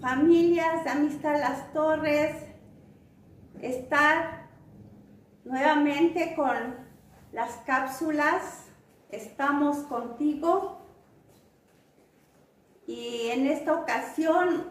[0.00, 2.34] familias Amistad Las Torres,
[3.60, 4.48] estar
[5.44, 6.76] nuevamente con
[7.32, 8.70] las cápsulas.
[9.10, 10.81] Estamos contigo
[12.92, 14.68] y en esta ocasión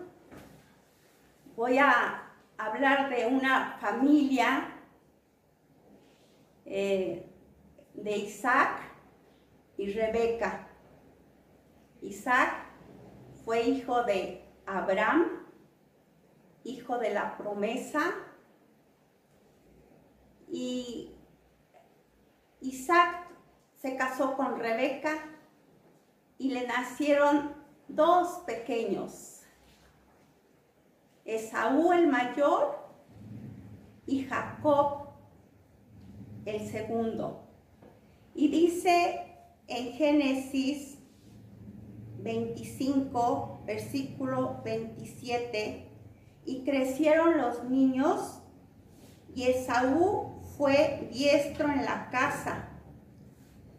[1.55, 4.75] voy a hablar de una familia
[6.65, 7.25] eh,
[7.95, 8.79] de Isaac
[9.75, 10.67] y Rebeca.
[12.03, 12.67] Isaac
[13.43, 15.47] fue hijo de Abraham,
[16.63, 18.13] hijo de la promesa,
[20.47, 21.09] y
[22.59, 23.31] Isaac
[23.81, 25.25] se casó con Rebeca
[26.37, 27.60] y le nacieron
[27.95, 29.41] dos pequeños,
[31.25, 32.79] Esaú el mayor
[34.05, 35.09] y Jacob
[36.45, 37.43] el segundo.
[38.33, 39.21] Y dice
[39.67, 40.97] en Génesis
[42.19, 45.87] 25, versículo 27,
[46.45, 48.41] y crecieron los niños,
[49.33, 52.69] y Esaú fue diestro en la casa,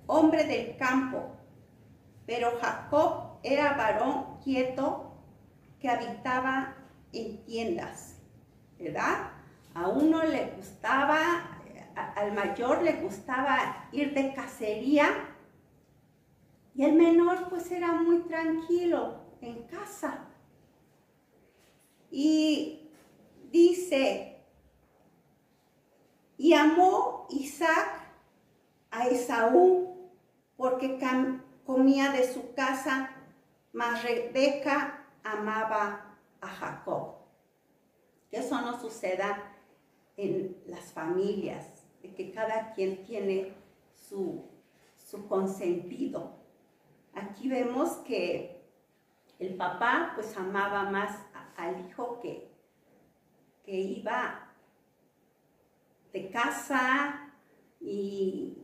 [0.06, 1.36] hombre del campo,
[2.26, 5.12] pero Jacob era varón quieto
[5.80, 6.74] que habitaba
[7.12, 8.16] en tiendas,
[8.78, 9.30] ¿verdad?
[9.74, 11.20] A uno le gustaba,
[12.16, 15.06] al mayor le gustaba ir de cacería,
[16.74, 20.26] y el menor pues era muy tranquilo en casa.
[22.10, 22.90] Y
[23.50, 24.40] dice,
[26.38, 28.02] y amó Isaac
[28.90, 30.10] a Esaú
[30.56, 30.98] porque
[31.64, 33.10] comía de su casa,
[33.72, 37.14] mas Rebeca amaba a Jacob.
[38.30, 39.54] Que eso no suceda
[40.16, 43.54] en las familias, de que cada quien tiene
[43.94, 44.44] su,
[44.96, 46.36] su consentido.
[47.14, 48.62] Aquí vemos que
[49.38, 51.18] el papá pues amaba más
[51.56, 52.50] al hijo que,
[53.64, 54.48] que iba
[56.12, 57.32] de casa
[57.80, 58.58] y,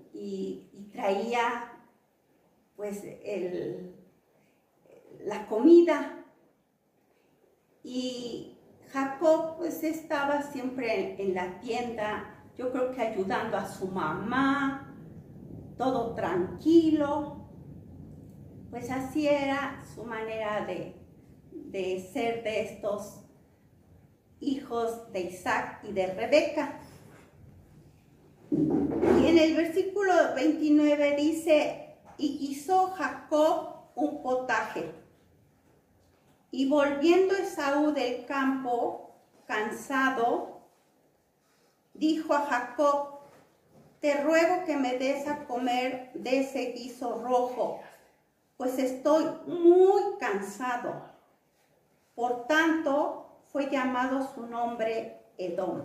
[0.93, 1.73] traía
[2.77, 3.95] pues el,
[5.28, 6.25] la comida.
[7.84, 8.59] Y
[8.91, 14.94] Jacob pues estaba siempre en la tienda, yo creo que ayudando a su mamá,
[15.77, 17.47] todo tranquilo.
[18.71, 20.97] Pues así era su manera de,
[21.53, 23.25] de ser de estos
[24.41, 26.81] hijos de Isaac y de Rebeca.
[28.50, 35.08] Y en el versículo 29 dice, y hizo Jacob un potaje.
[36.51, 39.11] Y volviendo Esaú del campo,
[39.47, 40.61] cansado,
[41.95, 43.19] dijo a Jacob,
[44.01, 47.81] te ruego que me des a comer de ese guiso rojo,
[48.57, 51.03] pues estoy muy cansado.
[52.15, 55.85] Por tanto, fue llamado su nombre Edom.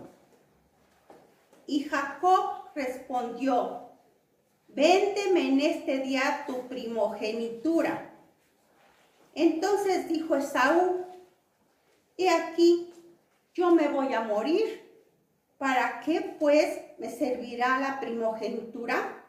[1.66, 3.88] Y Jacob respondió,
[4.68, 8.13] véndeme en este día tu primogenitura.
[9.34, 11.04] Entonces dijo Esaú,
[12.16, 12.92] he aquí,
[13.54, 14.82] yo me voy a morir.
[15.58, 19.24] ¿Para qué pues me servirá la primogenitura?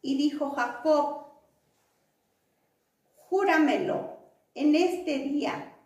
[0.00, 1.26] Y dijo Jacob,
[3.28, 4.18] júramelo
[4.54, 5.76] en este día.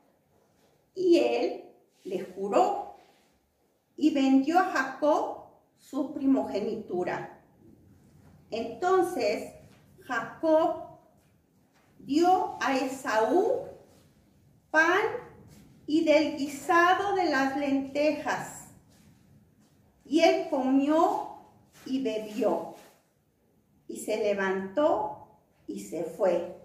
[0.95, 1.65] Y él
[2.05, 2.97] le juró
[3.97, 5.45] y vendió a Jacob
[5.79, 7.43] su primogenitura.
[8.51, 9.53] Entonces
[10.03, 10.86] Jacob
[12.07, 13.67] dio a Esaú
[14.71, 15.01] pan
[15.87, 18.69] y del guisado de las lentejas.
[20.05, 21.39] Y él comió
[21.85, 22.75] y bebió.
[23.89, 25.27] Y se levantó
[25.67, 26.57] y se fue.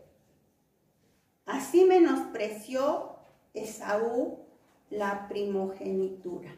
[1.46, 3.16] Así menospreció
[3.54, 4.40] Esaú
[4.90, 6.52] la primogenitura.